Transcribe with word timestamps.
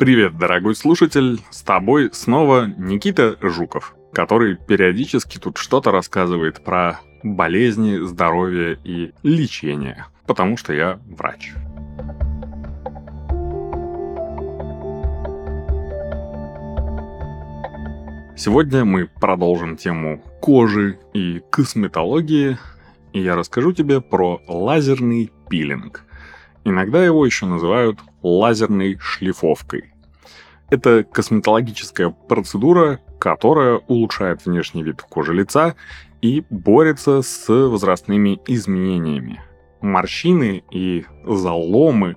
Привет, 0.00 0.38
дорогой 0.38 0.74
слушатель, 0.74 1.40
с 1.50 1.60
тобой 1.60 2.08
снова 2.14 2.64
Никита 2.78 3.36
Жуков, 3.42 3.94
который 4.14 4.56
периодически 4.56 5.36
тут 5.36 5.58
что-то 5.58 5.90
рассказывает 5.90 6.64
про 6.64 7.00
болезни, 7.22 7.98
здоровье 7.98 8.78
и 8.82 9.12
лечение, 9.22 10.06
потому 10.26 10.56
что 10.56 10.72
я 10.72 10.98
врач. 11.04 11.52
Сегодня 18.38 18.86
мы 18.86 19.06
продолжим 19.06 19.76
тему 19.76 20.24
кожи 20.40 20.98
и 21.12 21.42
косметологии, 21.50 22.56
и 23.12 23.20
я 23.20 23.36
расскажу 23.36 23.74
тебе 23.74 24.00
про 24.00 24.40
лазерный 24.48 25.30
пилинг. 25.50 26.06
Иногда 26.64 27.04
его 27.04 27.24
еще 27.24 27.46
называют 27.46 27.98
лазерной 28.22 28.98
шлифовкой. 28.98 29.92
Это 30.70 31.04
косметологическая 31.04 32.10
процедура, 32.10 33.00
которая 33.18 33.76
улучшает 33.88 34.44
внешний 34.44 34.82
вид 34.82 35.02
кожи 35.02 35.34
лица 35.34 35.74
и 36.22 36.44
борется 36.50 37.22
с 37.22 37.48
возрастными 37.48 38.40
изменениями. 38.46 39.42
Морщины 39.80 40.62
и 40.70 41.06
заломы, 41.24 42.16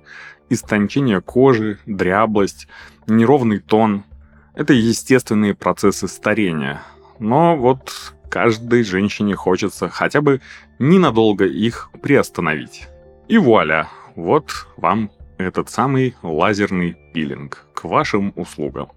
истончение 0.50 1.20
кожи, 1.20 1.78
дряблость, 1.86 2.68
неровный 3.06 3.58
тон– 3.58 4.04
это 4.54 4.72
естественные 4.72 5.54
процессы 5.54 6.06
старения. 6.06 6.82
Но 7.18 7.56
вот 7.56 8.14
каждой 8.30 8.84
женщине 8.84 9.34
хочется 9.34 9.88
хотя 9.88 10.20
бы 10.20 10.40
ненадолго 10.78 11.44
их 11.44 11.90
приостановить. 12.02 12.88
И 13.26 13.38
вуаля, 13.38 13.88
вот 14.16 14.68
вам 14.76 15.10
этот 15.38 15.70
самый 15.70 16.14
лазерный 16.22 16.96
пилинг 17.12 17.66
к 17.74 17.84
вашим 17.84 18.32
услугам. 18.36 18.88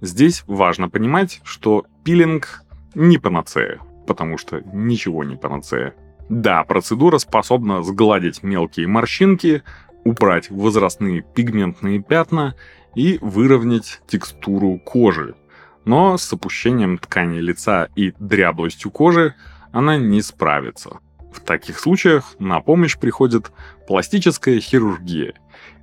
Здесь 0.00 0.44
важно 0.46 0.88
понимать, 0.88 1.40
что 1.44 1.84
пилинг 2.04 2.62
не 2.94 3.18
панацея, 3.18 3.80
потому 4.06 4.38
что 4.38 4.60
ничего 4.72 5.24
не 5.24 5.36
панацея. 5.36 5.94
Да, 6.28 6.62
процедура 6.64 7.18
способна 7.18 7.82
сгладить 7.82 8.42
мелкие 8.42 8.86
морщинки, 8.86 9.62
убрать 10.04 10.50
возрастные 10.50 11.22
пигментные 11.22 12.00
пятна 12.00 12.54
и 12.94 13.18
выровнять 13.20 14.00
текстуру 14.06 14.78
кожи. 14.78 15.34
Но 15.84 16.16
с 16.16 16.32
опущением 16.32 16.98
ткани 16.98 17.38
лица 17.40 17.88
и 17.96 18.14
дряблостью 18.18 18.90
кожи 18.90 19.34
она 19.72 19.96
не 19.96 20.22
справится. 20.22 21.00
В 21.32 21.40
таких 21.40 21.78
случаях 21.78 22.34
на 22.38 22.60
помощь 22.60 22.98
приходит 22.98 23.52
пластическая 23.86 24.60
хирургия 24.60 25.34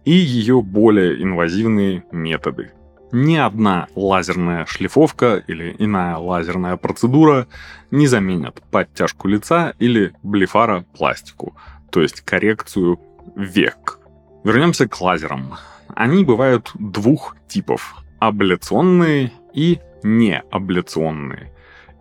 и 0.05 0.11
ее 0.11 0.61
более 0.61 1.21
инвазивные 1.21 2.03
методы. 2.11 2.71
Ни 3.11 3.35
одна 3.37 3.87
лазерная 3.95 4.65
шлифовка 4.65 5.43
или 5.47 5.75
иная 5.79 6.17
лазерная 6.17 6.75
процедура 6.75 7.47
не 7.89 8.07
заменят 8.07 8.61
подтяжку 8.69 9.29
лица 9.29 9.73
или 9.79 10.13
блефаропластику, 10.23 11.55
то 11.89 12.01
есть 12.01 12.21
коррекцию 12.21 12.99
век. 13.35 13.99
Вернемся 14.43 14.87
к 14.87 14.99
лазерам. 14.99 15.55
Они 15.95 16.23
бывают 16.25 16.71
двух 16.75 17.37
типов– 17.47 18.03
абляционные 18.19 19.31
и 19.53 19.79
неабляционные. 20.03 21.53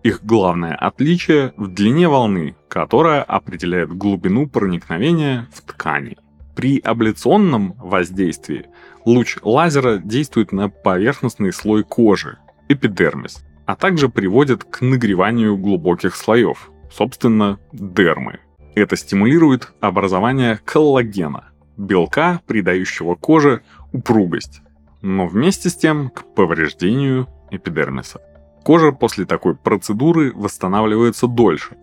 Их 0.03 0.25
главное 0.25 0.75
отличие 0.75 1.53
в 1.57 1.69
длине 1.69 2.09
волны, 2.09 2.57
которая 2.69 3.23
определяет 3.23 3.97
глубину 3.97 4.47
проникновения 4.49 5.49
в 5.53 5.63
ткани. 5.63 6.17
При 6.55 6.79
абляционном 6.79 7.75
воздействии 7.75 8.67
луч 9.05 9.37
лазера 9.43 9.99
действует 9.99 10.53
на 10.53 10.69
поверхностный 10.69 11.53
слой 11.53 11.85
кожи, 11.85 12.39
эпидермис, 12.69 13.45
а 13.67 13.77
также 13.77 14.09
приводит 14.09 14.65
к 14.65 14.81
нагреванию 14.81 15.59
глубоких 15.59 16.15
слоев, 16.17 16.71
собственно, 16.91 17.59
дермы. 17.73 18.41
Это 18.75 18.97
стимулирует 18.97 19.73
образование 19.81 20.61
коллагена, 20.65 21.51
белка, 21.77 22.41
придающего 22.47 23.17
коже 23.17 23.63
упругость, 23.93 24.63
но 25.03 25.27
вместе 25.27 25.69
с 25.69 25.77
тем 25.77 26.11
к 26.11 26.25
повреждению 26.35 27.27
эпидермиса. 27.51 28.21
Кожа 28.67 28.91
после 28.91 29.27
такой 29.27 29.55
процедуры 29.55 30.33
восстанавливается 30.35 31.29
дольше, 31.29 31.77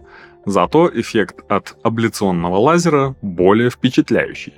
зато 0.46 0.92
эффект 0.94 1.40
от 1.48 1.78
абляционного 1.82 2.58
лазера 2.58 3.16
более 3.22 3.70
впечатляющий. 3.70 4.56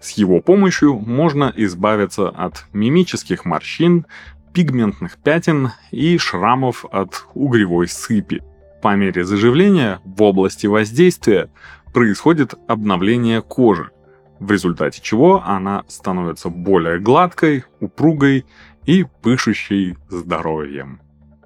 С 0.00 0.12
его 0.12 0.40
помощью 0.40 0.94
можно 0.94 1.52
избавиться 1.56 2.28
от 2.28 2.66
мимических 2.72 3.44
морщин, 3.44 4.06
пигментных 4.52 5.16
пятен 5.16 5.72
и 5.90 6.16
шрамов 6.16 6.84
от 6.92 7.26
угревой 7.34 7.88
сыпи. 7.88 8.40
По 8.80 8.94
мере 8.94 9.24
заживления 9.24 9.98
в 10.04 10.22
области 10.22 10.68
воздействия 10.68 11.50
происходит 11.92 12.54
обновление 12.68 13.42
кожи, 13.42 13.90
в 14.38 14.48
результате 14.48 15.02
чего 15.02 15.42
она 15.44 15.82
становится 15.88 16.50
более 16.50 17.00
гладкой, 17.00 17.64
упругой 17.80 18.46
и 18.86 19.04
пышущей 19.22 19.96
здоровьем 20.08 21.00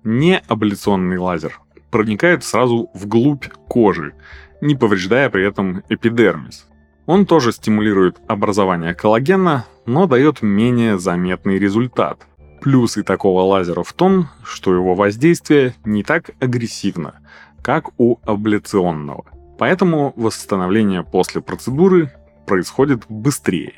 неабляционный 0.05 1.19
лазер 1.19 1.61
проникает 1.91 2.45
сразу 2.45 2.91
вглубь 2.95 3.47
кожи, 3.69 4.15
не 4.61 4.75
повреждая 4.75 5.31
при 5.31 5.47
этом 5.47 5.83
эпидермис. 5.89 6.67
Он 7.07 7.25
тоже 7.25 7.53
стимулирует 7.53 8.19
образование 8.27 8.95
коллагена, 8.95 9.65
но 9.87 10.07
дает 10.07 10.43
менее 10.43 10.99
заметный 10.99 11.59
результат. 11.59 12.27
Плюсы 12.61 13.03
такого 13.03 13.43
лазера 13.43 13.83
в 13.83 13.93
том, 13.93 14.29
что 14.43 14.75
его 14.75 14.95
воздействие 14.95 15.75
не 15.85 16.03
так 16.03 16.31
агрессивно, 16.41 17.15
как 17.63 17.91
у 17.99 18.19
абляционного. 18.25 19.25
Поэтому 19.59 20.13
восстановление 20.17 21.03
после 21.03 21.41
процедуры 21.41 22.13
происходит 22.47 23.05
быстрее. 23.09 23.75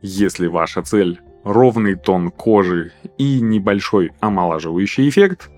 Если 0.00 0.46
ваша 0.46 0.82
цель 0.82 1.20
ровный 1.44 1.94
тон 1.94 2.30
кожи 2.30 2.92
и 3.18 3.40
небольшой 3.40 4.12
омолаживающий 4.20 5.08
эффект, 5.08 5.50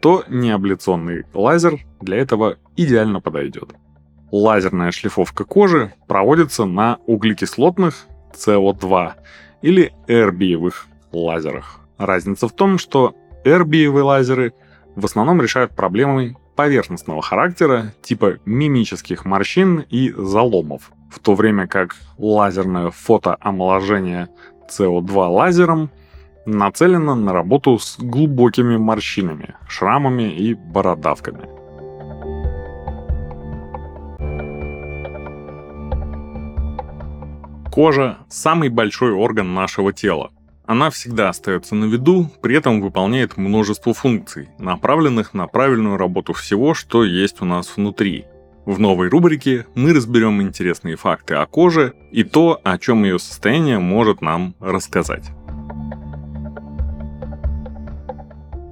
то 0.00 0.24
неабляционный 0.28 1.24
лазер 1.32 1.80
для 2.00 2.18
этого 2.18 2.56
идеально 2.76 3.20
подойдет. 3.20 3.74
Лазерная 4.30 4.90
шлифовка 4.90 5.44
кожи 5.44 5.92
проводится 6.08 6.64
на 6.64 6.98
углекислотных 7.06 8.06
CO2 8.32 9.12
или 9.60 9.92
эрбиевых 10.08 10.86
лазерах. 11.12 11.80
Разница 11.98 12.48
в 12.48 12.52
том, 12.52 12.78
что 12.78 13.14
эрбиевые 13.44 14.02
лазеры 14.02 14.54
в 14.96 15.04
основном 15.04 15.40
решают 15.40 15.74
проблемы 15.76 16.36
поверхностного 16.56 17.22
характера, 17.22 17.94
типа 18.02 18.38
мимических 18.44 19.24
морщин 19.24 19.84
и 19.88 20.12
заломов, 20.16 20.92
в 21.10 21.18
то 21.18 21.34
время 21.34 21.66
как 21.66 21.96
лазерное 22.18 22.90
фотоомоложение 22.90 24.28
CO2 24.78 25.28
лазером 25.28 25.90
нацелена 26.46 27.14
на 27.14 27.32
работу 27.32 27.78
с 27.78 27.98
глубокими 27.98 28.76
морщинами, 28.76 29.54
шрамами 29.68 30.30
и 30.30 30.54
бородавками. 30.54 31.48
Кожа– 37.70 38.18
самый 38.28 38.68
большой 38.68 39.12
орган 39.12 39.54
нашего 39.54 39.92
тела. 39.92 40.30
Она 40.66 40.90
всегда 40.90 41.30
остается 41.30 41.74
на 41.74 41.86
виду, 41.86 42.30
при 42.40 42.56
этом 42.56 42.80
выполняет 42.80 43.36
множество 43.36 43.94
функций, 43.94 44.50
направленных 44.58 45.34
на 45.34 45.46
правильную 45.46 45.96
работу 45.96 46.34
всего, 46.34 46.74
что 46.74 47.04
есть 47.04 47.40
у 47.40 47.44
нас 47.44 47.76
внутри. 47.76 48.26
В 48.64 48.78
новой 48.78 49.08
рубрике 49.08 49.66
мы 49.74 49.92
разберем 49.92 50.40
интересные 50.40 50.94
факты 50.94 51.34
о 51.34 51.46
коже 51.46 51.94
и 52.12 52.22
то, 52.22 52.60
о 52.62 52.78
чем 52.78 53.02
ее 53.02 53.18
состояние 53.18 53.80
может 53.80 54.20
нам 54.20 54.54
рассказать. 54.60 55.30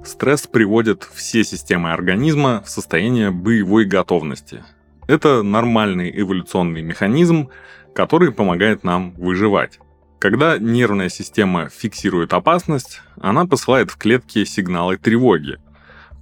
Стресс 0.04 0.46
приводит 0.46 1.02
все 1.12 1.42
системы 1.42 1.92
организма 1.92 2.62
в 2.64 2.70
состояние 2.70 3.32
боевой 3.32 3.84
готовности. 3.84 4.62
Это 5.08 5.42
нормальный 5.42 6.08
эволюционный 6.20 6.82
механизм, 6.82 7.48
который 7.92 8.30
помогает 8.30 8.84
нам 8.84 9.12
выживать. 9.16 9.80
Когда 10.20 10.56
нервная 10.58 11.08
система 11.08 11.68
фиксирует 11.68 12.32
опасность, 12.32 13.02
она 13.20 13.44
посылает 13.44 13.90
в 13.90 13.96
клетки 13.96 14.44
сигналы 14.44 14.98
тревоги. 14.98 15.58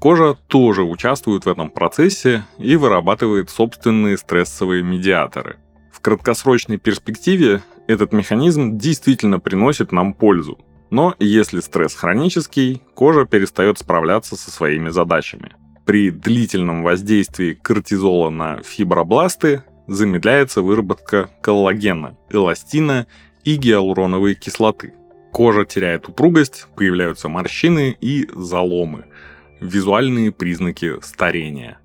Кожа 0.00 0.34
тоже 0.46 0.84
участвует 0.84 1.44
в 1.44 1.48
этом 1.48 1.70
процессе 1.70 2.44
и 2.58 2.76
вырабатывает 2.76 3.50
собственные 3.50 4.16
стрессовые 4.16 4.82
медиаторы. 4.82 5.56
В 5.92 6.00
краткосрочной 6.00 6.78
перспективе 6.78 7.62
этот 7.88 8.12
механизм 8.12 8.78
действительно 8.78 9.40
приносит 9.40 9.90
нам 9.90 10.14
пользу, 10.14 10.58
но 10.90 11.16
если 11.18 11.58
стресс 11.60 11.94
хронический, 11.94 12.82
кожа 12.94 13.26
перестает 13.26 13.78
справляться 13.78 14.36
со 14.36 14.52
своими 14.52 14.90
задачами. 14.90 15.56
При 15.84 16.10
длительном 16.10 16.82
воздействии 16.84 17.54
кортизола 17.54 18.30
на 18.30 18.62
фибробласты 18.62 19.64
замедляется 19.88 20.62
выработка 20.62 21.30
коллагена, 21.42 22.16
эластина 22.30 23.06
и 23.42 23.56
гиалуроновой 23.56 24.34
кислоты. 24.34 24.94
Кожа 25.32 25.64
теряет 25.64 26.08
упругость, 26.08 26.66
появляются 26.76 27.28
морщины 27.28 27.96
и 28.00 28.28
заломы. 28.34 29.06
Визуальные 29.60 30.30
признаки 30.30 31.00
старения. 31.02 31.78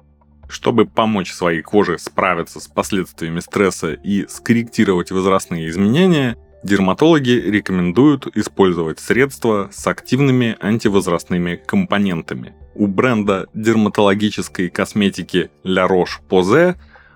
Чтобы 0.48 0.86
помочь 0.86 1.32
своей 1.32 1.64
коже 1.64 1.98
справиться 1.98 2.60
с 2.60 2.68
последствиями 2.68 3.40
стресса 3.40 3.94
и 3.94 4.28
скорректировать 4.28 5.12
возрастные 5.12 5.70
изменения, 5.70 6.38
дерматологи 6.64 7.32
рекомендуют 7.32 8.28
использовать 8.38 9.00
средства 9.00 9.70
с 9.74 9.88
активными 9.88 10.56
антивозрастными 10.60 11.56
компонентами. 11.56 12.54
У 12.76 12.86
бренда 12.86 13.48
дерматологической 13.56 14.70
косметики 14.70 15.50
La 15.64 15.88
Roche-Posay 15.88 16.76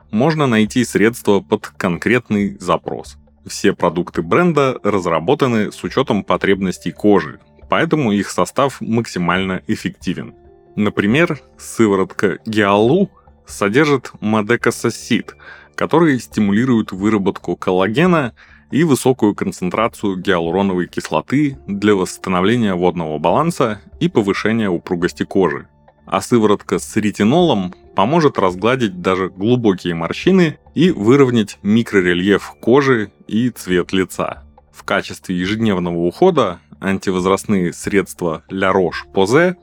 можно 0.10 0.48
найти 0.48 0.83
средства 0.83 1.39
под 1.39 1.68
конкретный 1.68 2.57
запрос. 2.60 3.18
Все 3.45 3.74
продукты 3.74 4.24
бренда 4.24 4.80
разработаны 4.83 5.71
с 5.71 5.83
учетом 5.83 6.24
потребностей 6.24 6.92
кожи, 6.92 7.39
поэтому 7.69 8.12
их 8.12 8.31
состав 8.31 8.81
максимально 8.81 9.62
эффективен. 9.68 10.33
Например, 10.77 11.41
сыворотка 11.57 12.38
Гиалу 12.45 13.09
содержит 13.47 14.12
мадекасосид, 14.19 15.35
который 15.74 16.19
стимулирует 16.19 16.91
выработку 16.91 17.56
коллагена 17.56 18.35
и 18.69 18.83
высокую 18.83 19.33
концентрацию 19.33 20.18
гиалуроновой 20.18 20.85
кислоты 20.85 21.57
для 21.65 21.95
восстановления 21.95 22.75
водного 22.75 23.18
баланса 23.18 23.81
и 24.00 24.07
повышения 24.07 24.69
упругости 24.69 25.24
кожи. 25.24 25.68
А 26.06 26.21
сыворотка 26.21 26.77
с 26.77 26.95
ретинолом 26.95 27.74
поможет 27.95 28.38
разгладить 28.38 29.01
даже 29.01 29.29
глубокие 29.29 29.95
морщины 29.95 30.59
и 30.75 30.91
выровнять 30.91 31.57
микрорельеф 31.63 32.53
кожи 32.62 33.12
и 33.25 33.50
цвет 33.50 33.94
лица. 33.94 34.44
В 34.71 34.83
качестве 34.83 35.39
ежедневного 35.39 35.97
ухода 35.97 36.59
антивозрастные 36.79 37.74
средства 37.74 38.44
La 38.51 38.71
Roche-Posay 38.71 39.56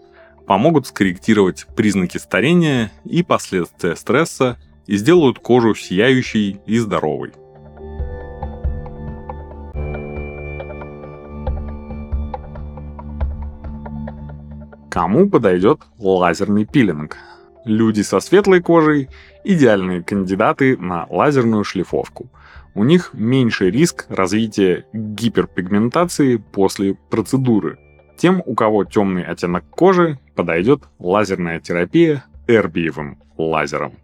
помогут 0.47 0.87
скорректировать 0.87 1.67
признаки 1.77 2.19
старения 2.19 2.93
и 3.05 3.23
последствия 3.23 3.97
стресса 3.97 4.59
и 4.87 4.97
сделают 4.97 5.39
кожу 5.39 5.75
сияющей 5.75 6.61
и 6.67 6.79
здоровой. 6.79 7.33
Кому 14.91 15.29
подойдет 15.29 15.81
лазерный 15.99 16.67
пилинг? 16.67 17.17
Люди 17.65 18.03
со 18.03 18.21
светлой 18.21 18.63
кожей– 18.63 19.09
идеальные 19.45 20.05
кандидаты 20.05 20.77
на 20.77 21.07
лазерную 21.11 21.65
шлифовку. 21.65 22.31
У 22.75 22.85
них 22.85 23.11
меньший 23.13 23.71
риск 23.71 24.07
развития 24.09 24.87
гиперпигментации 24.93 26.37
после 26.37 26.95
процедуры. 27.11 27.79
Тем, 28.17 28.43
у 28.45 28.55
кого 28.55 28.85
темный 28.85 29.25
оттенок 29.25 29.65
кожи, 29.71 30.19
подойдет 30.35 30.85
лазерная 30.99 31.61
терапия 31.61 32.25
эрбиевым 32.47 33.19
лазером. 33.37 33.95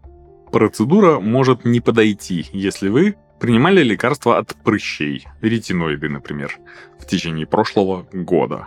Процедура 0.52 1.20
может 1.20 1.64
не 1.64 1.80
подойти, 1.80 2.46
если 2.52 2.88
вы 2.88 3.16
принимали 3.38 3.82
лекарства 3.82 4.38
от 4.38 4.54
прыщей, 4.64 5.26
ретиноиды, 5.40 6.08
например, 6.08 6.58
в 6.98 7.06
течение 7.06 7.46
прошлого 7.46 8.06
года. 8.12 8.66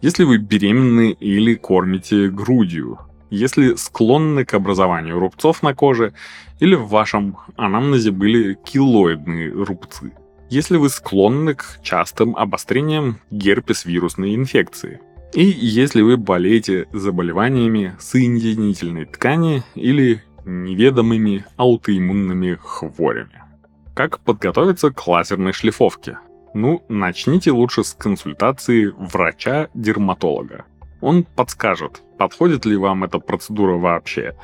Если 0.00 0.24
вы 0.24 0.38
беременны 0.38 1.10
или 1.10 1.54
кормите 1.54 2.28
грудью, 2.28 2.98
если 3.30 3.74
склонны 3.74 4.44
к 4.44 4.54
образованию 4.54 5.18
рубцов 5.18 5.62
на 5.62 5.74
коже 5.74 6.14
или 6.60 6.74
в 6.74 6.88
вашем 6.88 7.36
анамнезе 7.56 8.10
были 8.10 8.54
килоидные 8.54 9.50
рубцы. 9.50 10.12
Если 10.50 10.78
вы 10.78 10.88
склонны 10.88 11.54
к 11.54 11.80
частым 11.82 12.34
обострениям 12.34 13.20
герпес-вирусной 13.30 14.34
инфекции. 14.34 15.00
И 15.34 15.44
если 15.44 16.00
вы 16.00 16.16
болеете 16.16 16.86
заболеваниями 16.92 17.94
соединительной 17.98 19.04
ткани 19.04 19.62
или 19.74 20.22
неведомыми 20.46 21.44
аутоиммунными 21.56 22.58
хворями. 22.62 23.42
Как 23.94 24.20
подготовиться 24.20 24.90
к 24.90 25.06
лазерной 25.06 25.52
шлифовке? 25.52 26.18
Ну, 26.54 26.82
начните 26.88 27.50
лучше 27.50 27.84
с 27.84 27.92
консультации 27.92 28.86
врача-дерматолога. 28.96 30.64
Он 31.02 31.24
подскажет, 31.24 32.02
подходит 32.16 32.64
ли 32.64 32.76
вам 32.76 33.04
эта 33.04 33.18
процедура 33.18 33.76
вообще, 33.76 34.34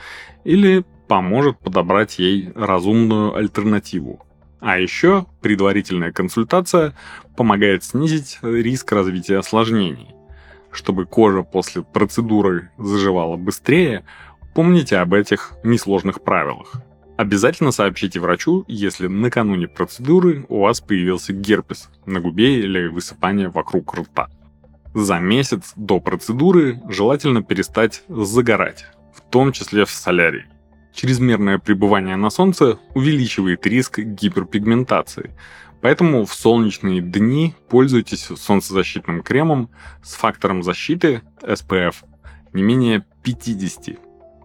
или 0.45 0.85
поможет 1.09 1.59
подобрать 1.59 2.19
ей 2.19 2.53
разумную 2.55 3.35
альтернативу. 3.35 4.24
А 4.67 4.79
еще 4.79 5.27
предварительная 5.43 6.11
консультация 6.11 6.95
помогает 7.37 7.85
снизить 7.85 8.39
риск 8.41 8.93
развития 8.93 9.37
осложнений. 9.37 10.15
Чтобы 10.73 11.05
кожа 11.05 11.43
после 11.43 11.83
процедуры 11.83 12.71
заживала 12.79 13.37
быстрее, 13.37 14.07
помните 14.55 14.97
об 14.97 15.13
этих 15.13 15.53
несложных 15.65 16.23
правилах. 16.23 16.77
Обязательно 17.19 17.73
сообщите 17.73 18.21
врачу, 18.21 18.65
если 18.67 19.07
накануне 19.07 19.69
процедуры 19.69 20.47
у 20.49 20.61
вас 20.61 20.81
появился 20.81 21.35
герпес 21.35 21.91
на 22.07 22.21
губе 22.21 22.61
или 22.61 22.87
высыпание 22.87 23.51
вокруг 23.51 23.95
рта. 23.95 24.31
За 24.95 25.19
месяц 25.19 25.75
до 25.77 26.01
процедуры 26.01 26.81
желательно 26.89 27.43
перестать 27.43 28.03
загорать, 28.09 28.87
в 29.15 29.21
том 29.31 29.53
числе 29.53 29.85
в 29.85 29.91
солярии. 29.91 30.47
Чрезмерное 30.95 31.59
пребывание 31.59 32.17
на 32.17 32.31
солнце 32.31 32.79
увеличивает 32.95 33.67
риск 33.67 33.99
гиперпигментации, 33.99 35.33
поэтому 35.81 36.25
в 36.25 36.33
солнечные 36.33 37.01
дни 37.01 37.55
пользуйтесь 37.69 38.29
солнцезащитным 38.37 39.23
кремом 39.23 39.71
с 40.03 40.15
фактором 40.15 40.63
защиты 40.63 41.23
SPF 41.43 41.97
не 42.53 42.63
менее 42.63 43.05
50 43.25 43.99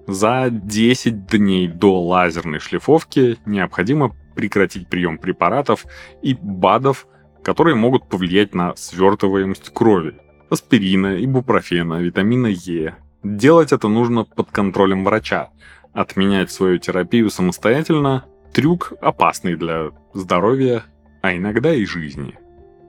за 0.10 0.50
10 0.50 1.28
дней 1.28 1.68
до 1.68 2.02
лазерной 2.02 2.58
шлифовки 2.58 3.38
необходимо 3.46 4.16
прекратить 4.36 4.88
прием 4.88 5.20
препаратов 5.20 5.86
и 6.24 6.34
БАДов, 6.34 7.06
которые 7.44 7.76
могут 7.76 8.10
повлиять 8.10 8.56
на 8.56 8.76
свертываемость 8.76 9.72
крови. 9.72 10.16
Аспирина, 10.50 11.24
ибупрофена, 11.24 12.02
витамина 12.02 12.48
Е. 12.48 12.96
Делать 13.22 13.72
это 13.72 13.88
нужно 13.88 14.24
под 14.24 14.50
контролем 14.50 15.04
врача. 15.04 15.52
Отменять 15.94 16.52
свою 16.52 16.78
терапию 16.78 17.30
самостоятельно– 17.30 18.26
трюк 18.54 18.94
опасный 19.02 19.56
для 19.56 19.92
здоровья, 20.14 20.84
а 21.22 21.36
иногда 21.36 21.74
и 21.74 21.86
жизни. 21.86 22.36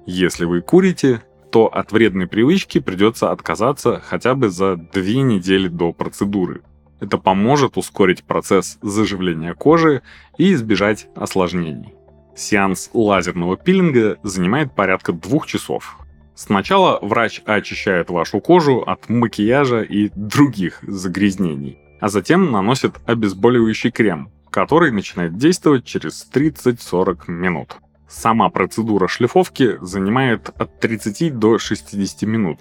Если 0.07 0.45
вы 0.45 0.61
курите, 0.61 1.23
то 1.51 1.67
от 1.67 1.93
вредной 1.93 2.27
привычки 2.27 2.79
придется 2.79 3.31
отказаться 3.31 4.01
хотя 4.01 4.35
бы 4.35 4.51
за 4.51 4.77
две 4.77 5.23
недели 5.23 5.69
до 5.69 5.93
процедуры– 5.93 6.63
это 7.01 7.17
поможет 7.17 7.79
ускорить 7.79 8.25
процесс 8.25 8.79
заживления 8.83 9.55
кожи 9.55 10.03
и 10.37 10.53
избежать 10.53 11.09
осложнений. 11.17 11.95
Сеанс 12.37 12.91
лазерного 12.93 13.57
пилинга 13.57 14.19
занимает 14.23 14.75
порядка 14.75 15.13
двух 15.13 15.47
часов. 15.47 15.99
Сначала 16.35 16.99
врач 17.03 17.43
очищает 17.45 18.11
вашу 18.11 18.41
кожу 18.41 18.81
от 18.81 19.09
макияжа 19.09 19.83
и 19.83 20.11
других 20.15 20.81
загрязнений, 20.83 21.79
а 22.01 22.09
затем 22.09 22.51
наносит 22.51 22.97
обезболивающий 23.07 23.91
крем, 23.91 24.31
который 24.51 24.91
начинает 24.91 25.37
действовать 25.37 25.85
через 25.85 26.29
30-40 26.33 27.31
минут. 27.31 27.77
Сама 28.09 28.49
процедура 28.49 29.07
шлифовки 29.07 29.79
занимает 29.81 30.49
от 30.49 30.81
30 30.81 31.39
до 31.39 31.59
60 31.59 32.23
минут, 32.23 32.61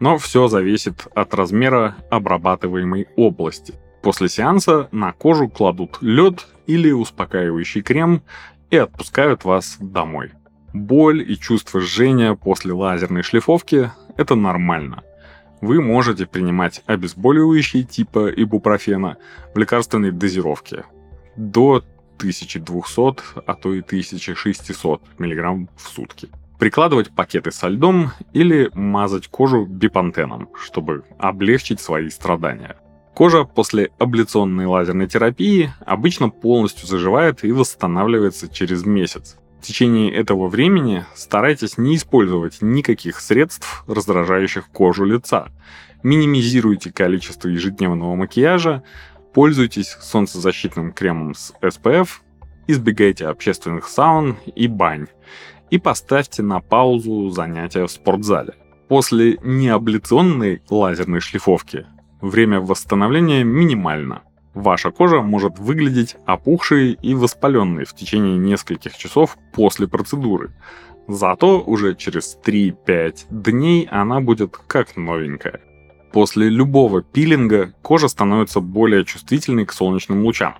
но 0.00 0.16
все 0.16 0.48
зависит 0.48 1.06
от 1.14 1.34
размера 1.34 1.96
обрабатываемой 2.10 3.08
области. 3.16 3.74
После 4.02 4.28
сеанса 4.28 4.88
на 4.92 5.12
кожу 5.12 5.48
кладут 5.48 5.98
лед 6.00 6.46
или 6.66 6.92
успокаивающий 6.92 7.82
крем 7.82 8.22
и 8.70 8.76
отпускают 8.76 9.44
вас 9.44 9.76
домой. 9.80 10.32
Боль 10.72 11.24
и 11.30 11.36
чувство 11.36 11.80
жжения 11.80 12.34
после 12.34 12.72
лазерной 12.72 13.22
шлифовки– 13.22 13.90
это 14.16 14.34
нормально. 14.34 15.02
Вы 15.60 15.80
можете 15.80 16.26
принимать 16.26 16.82
обезболивающие 16.86 17.82
типа 17.82 18.30
ибупрофена 18.30 19.16
в 19.54 19.58
лекарственной 19.58 20.10
дозировке 20.10 20.84
до 21.36 21.82
1200, 22.18 23.42
а 23.46 23.54
то 23.54 23.74
и 23.74 23.80
1600 23.80 25.02
мг 25.18 25.68
в 25.76 25.88
сутки 25.88 26.28
прикладывать 26.58 27.10
пакеты 27.10 27.50
со 27.50 27.68
льдом 27.68 28.12
или 28.32 28.70
мазать 28.74 29.28
кожу 29.28 29.66
бипантеном, 29.66 30.48
чтобы 30.54 31.04
облегчить 31.18 31.80
свои 31.80 32.08
страдания. 32.08 32.76
Кожа 33.14 33.44
после 33.44 33.90
абляционной 33.98 34.66
лазерной 34.66 35.06
терапии 35.06 35.70
обычно 35.84 36.28
полностью 36.28 36.86
заживает 36.86 37.44
и 37.44 37.52
восстанавливается 37.52 38.48
через 38.48 38.84
месяц. 38.84 39.38
Течение 39.66 40.14
этого 40.14 40.46
времени 40.46 41.04
старайтесь 41.16 41.76
не 41.76 41.96
использовать 41.96 42.58
никаких 42.62 43.18
средств, 43.18 43.82
раздражающих 43.88 44.68
кожу 44.68 45.04
лица. 45.04 45.48
Минимизируйте 46.04 46.92
количество 46.92 47.48
ежедневного 47.48 48.14
макияжа, 48.14 48.84
пользуйтесь 49.34 49.88
солнцезащитным 50.00 50.92
кремом 50.92 51.34
с 51.34 51.52
SPF, 51.60 52.08
избегайте 52.68 53.26
общественных 53.26 53.88
саун 53.88 54.36
и 54.54 54.68
бань 54.68 55.08
и 55.70 55.78
поставьте 55.78 56.44
на 56.44 56.60
паузу 56.60 57.30
занятия 57.30 57.86
в 57.86 57.90
спортзале. 57.90 58.54
После 58.86 59.36
неабляционной 59.42 60.62
лазерной 60.70 61.18
шлифовки 61.18 61.86
время 62.20 62.60
восстановления 62.60 63.42
минимально. 63.42 64.22
Ваша 64.56 64.90
кожа 64.90 65.20
может 65.20 65.58
выглядеть 65.58 66.16
опухшей 66.24 66.92
и 67.02 67.14
воспаленной 67.14 67.84
в 67.84 67.92
течение 67.92 68.38
нескольких 68.38 68.96
часов 68.96 69.36
после 69.52 69.86
процедуры. 69.86 70.50
Зато 71.08 71.60
уже 71.60 71.94
через 71.94 72.38
3-5 72.42 73.26
дней 73.28 73.86
она 73.90 74.22
будет 74.22 74.56
как 74.66 74.96
новенькая. 74.96 75.60
После 76.10 76.48
любого 76.48 77.02
пилинга 77.02 77.74
кожа 77.82 78.08
становится 78.08 78.60
более 78.60 79.04
чувствительной 79.04 79.66
к 79.66 79.74
солнечным 79.74 80.24
лучам. 80.24 80.54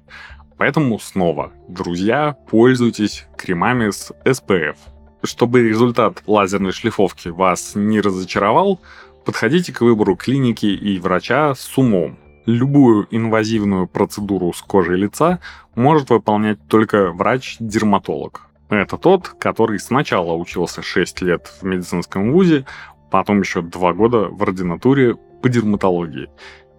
Поэтому 0.59 0.99
снова, 0.99 1.53
друзья, 1.67 2.37
пользуйтесь 2.50 3.26
кремами 3.38 3.88
с 3.88 4.12
SPF. 4.26 4.76
Чтобы 5.23 5.67
результат 5.67 6.23
лазерной 6.26 6.73
шлифовки 6.73 7.31
вас 7.31 7.73
не 7.75 8.03
разочаровал, 8.03 8.79
подходите 9.25 9.73
к 9.73 9.81
выбору 9.81 10.17
клиники 10.17 10.67
и 10.67 10.99
врача 10.99 11.55
с 11.55 11.79
умом. 11.79 12.19
Любую 12.47 13.09
инвазивную 13.11 13.88
процедуру 13.88 14.53
с 14.53 14.62
кожей 14.62 14.97
лица 14.97 15.41
может 15.75 16.11
выполнять 16.11 16.59
только 16.69 17.11
врач-дерматолог. 17.11 18.47
Это 18.69 18.97
тот, 18.97 19.29
который 19.29 19.81
сначала 19.81 20.33
учился 20.33 20.81
6 20.81 21.23
лет 21.23 21.49
в 21.61 21.65
медицинском 21.65 22.33
вузе, 22.33 22.65
потом 23.11 23.41
еще 23.41 23.62
2 23.62 23.93
года 23.95 24.29
в 24.31 24.41
ординатуре 24.43 25.17
по 25.43 25.49
дерматологии 25.49 26.29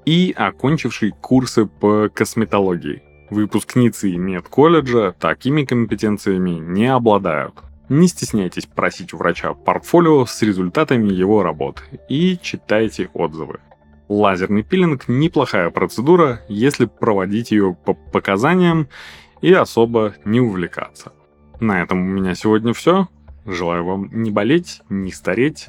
и 0.05 0.33
окончивший 0.35 1.11
курсы 1.11 1.65
по 1.65 2.07
косметологии. 2.07 3.03
Выпускницы 3.29 4.15
медколледжа 4.15 5.11
такими 5.19 5.65
компетенциями 5.65 6.51
не 6.51 6.85
обладают. 6.85 7.55
Не 7.89 8.07
стесняйтесь 8.07 8.65
просить 8.65 9.13
у 9.13 9.17
врача 9.17 9.53
портфолио 9.53 10.25
с 10.25 10.41
результатами 10.41 11.11
его 11.11 11.43
работы 11.43 11.83
и 12.07 12.37
читайте 12.41 13.09
отзывы. 13.13 13.59
Лазерный 14.09 14.63
пилинг– 14.63 15.05
неплохая 15.07 15.69
процедура, 15.69 16.41
если 16.47 16.85
проводить 16.85 17.51
ее 17.51 17.75
по 17.85 17.93
показаниям 17.93 18.87
и 19.41 19.53
особо 19.53 20.15
не 20.23 20.39
увлекаться. 20.39 21.11
На 21.59 21.81
этом 21.81 21.99
у 21.99 22.05
меня 22.05 22.35
сегодня 22.35 22.73
все. 22.73 23.07
Желаю 23.45 23.85
вам 23.85 24.09
не 24.11 24.31
болеть, 24.31 24.81
не 24.89 25.11
стареть 25.11 25.67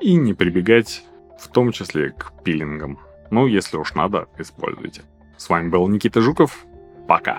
и 0.00 0.14
не 0.14 0.34
прибегать 0.34 1.04
в 1.38 1.48
том 1.48 1.72
числе 1.72 2.10
к 2.10 2.32
пилингам. 2.44 2.98
Ну, 3.30 3.46
если 3.46 3.76
уж 3.76 3.94
надо, 3.94 4.28
используйте. 4.38 5.02
С 5.36 5.48
вами 5.48 5.68
был 5.68 5.86
Никита 5.88 6.20
Жуков. 6.20 6.64
Пока. 7.08 7.38